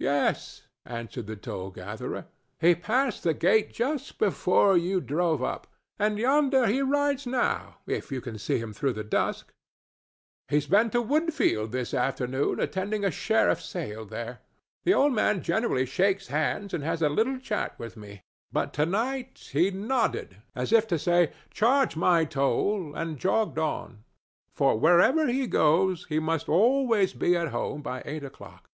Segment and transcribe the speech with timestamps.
[0.00, 2.26] "Yes," answered the toll gatherer;
[2.58, 5.68] "he passed the gate just before you drove up,
[6.00, 9.52] and yonder he rides now, if you can see him through the dusk.
[10.48, 14.40] He's been to Woodfield this afternoon, attending a sheriff's sale there.
[14.82, 18.84] The old man generally shakes hands and has a little chat with me, but to
[18.84, 24.02] night he nodded, as if to say, 'Charge my toll,' and jogged on;
[24.56, 28.68] for, wherever he goes, he must always be at home by eight o'clock."